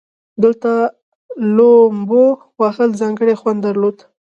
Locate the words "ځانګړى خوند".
3.01-3.59